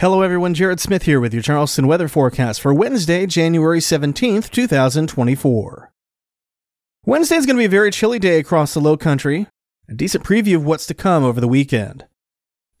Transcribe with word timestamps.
Hello, 0.00 0.22
everyone. 0.22 0.54
Jared 0.54 0.78
Smith 0.78 1.02
here 1.02 1.18
with 1.18 1.34
your 1.34 1.42
Charleston 1.42 1.88
weather 1.88 2.06
forecast 2.06 2.60
for 2.60 2.72
Wednesday, 2.72 3.26
January 3.26 3.80
17th, 3.80 4.48
2024. 4.48 5.92
Wednesday 7.04 7.34
is 7.34 7.44
going 7.44 7.56
to 7.56 7.60
be 7.60 7.64
a 7.64 7.68
very 7.68 7.90
chilly 7.90 8.20
day 8.20 8.38
across 8.38 8.72
the 8.72 8.80
low 8.80 8.96
country, 8.96 9.48
a 9.88 9.94
decent 9.94 10.22
preview 10.22 10.54
of 10.54 10.64
what's 10.64 10.86
to 10.86 10.94
come 10.94 11.24
over 11.24 11.40
the 11.40 11.48
weekend. 11.48 12.06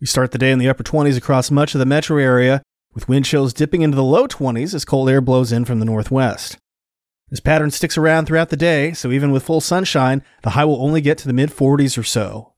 We 0.00 0.06
start 0.06 0.30
the 0.30 0.38
day 0.38 0.52
in 0.52 0.60
the 0.60 0.68
upper 0.68 0.84
20s 0.84 1.16
across 1.16 1.50
much 1.50 1.74
of 1.74 1.80
the 1.80 1.86
metro 1.86 2.18
area, 2.18 2.62
with 2.94 3.08
wind 3.08 3.24
chills 3.24 3.52
dipping 3.52 3.82
into 3.82 3.96
the 3.96 4.04
low 4.04 4.28
20s 4.28 4.72
as 4.72 4.84
cold 4.84 5.10
air 5.10 5.20
blows 5.20 5.50
in 5.50 5.64
from 5.64 5.80
the 5.80 5.86
northwest. 5.86 6.56
This 7.30 7.40
pattern 7.40 7.72
sticks 7.72 7.98
around 7.98 8.26
throughout 8.26 8.50
the 8.50 8.56
day, 8.56 8.92
so 8.92 9.10
even 9.10 9.32
with 9.32 9.42
full 9.42 9.60
sunshine, 9.60 10.22
the 10.44 10.50
high 10.50 10.64
will 10.64 10.80
only 10.80 11.00
get 11.00 11.18
to 11.18 11.26
the 11.26 11.34
mid 11.34 11.50
40s 11.50 11.98
or 11.98 12.04
so. 12.04 12.52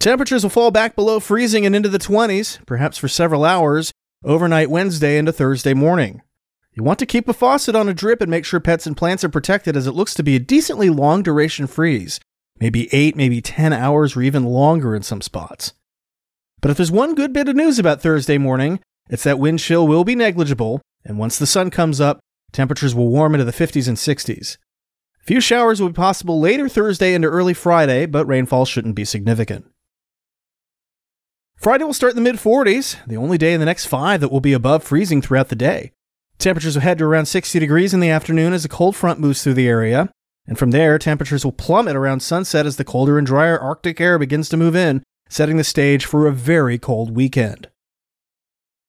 Temperatures 0.00 0.42
will 0.42 0.48
fall 0.48 0.70
back 0.70 0.96
below 0.96 1.20
freezing 1.20 1.66
and 1.66 1.76
into 1.76 1.90
the 1.90 1.98
20s, 1.98 2.64
perhaps 2.64 2.96
for 2.96 3.06
several 3.06 3.44
hours, 3.44 3.92
overnight 4.24 4.70
Wednesday 4.70 5.18
into 5.18 5.30
Thursday 5.30 5.74
morning. 5.74 6.22
You 6.72 6.82
want 6.82 6.98
to 7.00 7.06
keep 7.06 7.28
a 7.28 7.34
faucet 7.34 7.76
on 7.76 7.86
a 7.86 7.92
drip 7.92 8.22
and 8.22 8.30
make 8.30 8.46
sure 8.46 8.60
pets 8.60 8.86
and 8.86 8.96
plants 8.96 9.24
are 9.24 9.28
protected 9.28 9.76
as 9.76 9.86
it 9.86 9.92
looks 9.92 10.14
to 10.14 10.22
be 10.22 10.36
a 10.36 10.40
decently 10.40 10.88
long 10.88 11.22
duration 11.22 11.66
freeze, 11.66 12.18
maybe 12.58 12.88
8, 12.94 13.14
maybe 13.14 13.42
10 13.42 13.74
hours 13.74 14.16
or 14.16 14.22
even 14.22 14.46
longer 14.46 14.94
in 14.96 15.02
some 15.02 15.20
spots. 15.20 15.74
But 16.62 16.70
if 16.70 16.78
there's 16.78 16.90
one 16.90 17.14
good 17.14 17.34
bit 17.34 17.50
of 17.50 17.56
news 17.56 17.78
about 17.78 18.00
Thursday 18.00 18.38
morning, 18.38 18.80
it's 19.10 19.24
that 19.24 19.38
wind 19.38 19.58
chill 19.58 19.86
will 19.86 20.04
be 20.04 20.14
negligible, 20.14 20.80
and 21.04 21.18
once 21.18 21.38
the 21.38 21.46
sun 21.46 21.68
comes 21.68 22.00
up, 22.00 22.20
temperatures 22.52 22.94
will 22.94 23.08
warm 23.08 23.34
into 23.34 23.44
the 23.44 23.52
50s 23.52 23.86
and 23.86 23.98
60s. 23.98 24.56
A 25.20 25.24
few 25.24 25.42
showers 25.42 25.78
will 25.78 25.90
be 25.90 25.94
possible 25.94 26.40
later 26.40 26.70
Thursday 26.70 27.12
into 27.12 27.28
early 27.28 27.52
Friday, 27.52 28.06
but 28.06 28.24
rainfall 28.24 28.64
shouldn't 28.64 28.94
be 28.94 29.04
significant. 29.04 29.66
Friday 31.60 31.84
will 31.84 31.92
start 31.92 32.16
in 32.16 32.16
the 32.16 32.22
mid 32.22 32.40
40s, 32.40 32.96
the 33.06 33.18
only 33.18 33.36
day 33.36 33.52
in 33.52 33.60
the 33.60 33.66
next 33.66 33.84
five 33.84 34.22
that 34.22 34.32
will 34.32 34.40
be 34.40 34.54
above 34.54 34.82
freezing 34.82 35.20
throughout 35.20 35.50
the 35.50 35.54
day. 35.54 35.92
Temperatures 36.38 36.74
will 36.74 36.80
head 36.80 36.96
to 36.96 37.04
around 37.04 37.26
60 37.26 37.58
degrees 37.58 37.92
in 37.92 38.00
the 38.00 38.08
afternoon 38.08 38.54
as 38.54 38.64
a 38.64 38.68
cold 38.68 38.96
front 38.96 39.20
moves 39.20 39.42
through 39.42 39.52
the 39.52 39.68
area, 39.68 40.08
and 40.46 40.58
from 40.58 40.70
there, 40.70 40.98
temperatures 40.98 41.44
will 41.44 41.52
plummet 41.52 41.96
around 41.96 42.20
sunset 42.20 42.64
as 42.64 42.78
the 42.78 42.82
colder 42.82 43.18
and 43.18 43.26
drier 43.26 43.58
Arctic 43.60 44.00
air 44.00 44.18
begins 44.18 44.48
to 44.48 44.56
move 44.56 44.74
in, 44.74 45.02
setting 45.28 45.58
the 45.58 45.62
stage 45.62 46.06
for 46.06 46.26
a 46.26 46.32
very 46.32 46.78
cold 46.78 47.14
weekend. 47.14 47.68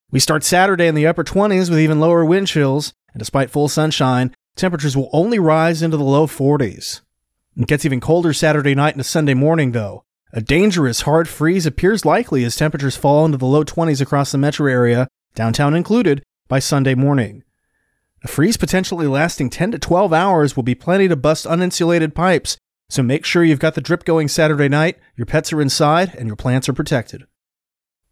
We 0.09 0.21
start 0.21 0.45
Saturday 0.45 0.87
in 0.87 0.95
the 0.95 1.07
upper 1.07 1.25
20s 1.25 1.69
with 1.69 1.77
even 1.77 1.99
lower 1.99 2.23
wind 2.23 2.47
chills, 2.47 2.93
and 3.11 3.19
despite 3.19 3.51
full 3.51 3.67
sunshine, 3.67 4.33
temperatures 4.55 4.95
will 4.95 5.09
only 5.11 5.39
rise 5.39 5.81
into 5.81 5.97
the 5.97 6.05
low 6.05 6.25
40s. 6.25 7.01
It 7.57 7.67
gets 7.67 7.83
even 7.83 7.99
colder 7.99 8.31
Saturday 8.31 8.75
night 8.75 8.93
into 8.93 9.03
Sunday 9.03 9.33
morning, 9.33 9.73
though, 9.73 10.05
a 10.33 10.41
dangerous 10.41 11.01
hard 11.01 11.27
freeze 11.27 11.65
appears 11.65 12.05
likely 12.05 12.43
as 12.43 12.55
temperatures 12.55 12.95
fall 12.95 13.25
into 13.25 13.37
the 13.37 13.45
low 13.45 13.63
20s 13.63 14.01
across 14.01 14.31
the 14.31 14.37
metro 14.37 14.71
area, 14.71 15.07
downtown 15.35 15.73
included, 15.73 16.23
by 16.47 16.59
Sunday 16.59 16.95
morning. 16.95 17.43
A 18.23 18.27
freeze 18.27 18.55
potentially 18.55 19.07
lasting 19.07 19.49
10 19.49 19.71
to 19.71 19.79
12 19.79 20.13
hours 20.13 20.55
will 20.55 20.63
be 20.63 20.75
plenty 20.75 21.07
to 21.07 21.15
bust 21.15 21.45
uninsulated 21.45 22.13
pipes, 22.13 22.57
so 22.89 23.01
make 23.01 23.25
sure 23.25 23.43
you've 23.43 23.59
got 23.59 23.75
the 23.75 23.81
drip 23.81 24.05
going 24.05 24.27
Saturday 24.27 24.69
night, 24.69 24.99
your 25.15 25.25
pets 25.25 25.51
are 25.51 25.61
inside, 25.61 26.13
and 26.15 26.27
your 26.27 26.35
plants 26.35 26.69
are 26.69 26.73
protected. 26.73 27.25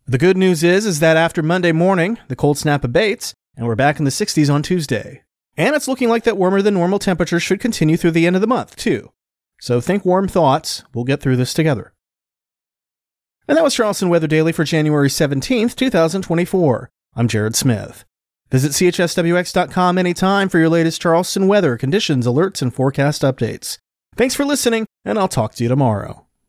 The 0.05 0.17
good 0.17 0.37
news 0.37 0.63
is, 0.63 0.85
is 0.85 0.99
that 0.99 1.17
after 1.17 1.43
Monday 1.43 1.71
morning, 1.71 2.17
the 2.27 2.35
cold 2.35 2.57
snap 2.57 2.83
abates, 2.83 3.33
and 3.55 3.67
we're 3.67 3.75
back 3.75 3.99
in 3.99 4.05
the 4.05 4.11
60s 4.11 4.51
on 4.51 4.63
Tuesday. 4.63 5.23
And 5.55 5.75
it's 5.75 5.87
looking 5.87 6.09
like 6.09 6.23
that 6.23 6.37
warmer 6.37 6.61
than 6.61 6.73
normal 6.73 6.99
temperatures 6.99 7.43
should 7.43 7.59
continue 7.59 7.97
through 7.97 8.11
the 8.11 8.25
end 8.25 8.35
of 8.35 8.41
the 8.41 8.47
month, 8.47 8.75
too. 8.75 9.11
So 9.59 9.79
think 9.79 10.05
warm 10.05 10.27
thoughts. 10.27 10.83
We'll 10.93 11.03
get 11.03 11.21
through 11.21 11.35
this 11.35 11.53
together. 11.53 11.93
And 13.49 13.57
that 13.57 13.63
was 13.63 13.73
Charleston 13.73 14.09
Weather 14.09 14.27
Daily 14.27 14.51
for 14.51 14.63
January 14.63 15.09
17th, 15.09 15.75
2024. 15.75 16.91
I'm 17.15 17.27
Jared 17.27 17.55
Smith. 17.55 18.05
Visit 18.51 18.73
CHSWX.com 18.73 19.97
anytime 19.97 20.49
for 20.49 20.59
your 20.59 20.69
latest 20.69 21.01
Charleston 21.01 21.47
weather, 21.47 21.75
conditions, 21.75 22.27
alerts, 22.27 22.61
and 22.61 22.71
forecast 22.71 23.23
updates. 23.23 23.79
Thanks 24.15 24.35
for 24.35 24.45
listening, 24.45 24.85
and 25.03 25.17
I'll 25.17 25.27
talk 25.27 25.55
to 25.55 25.63
you 25.63 25.69
tomorrow. 25.69 26.28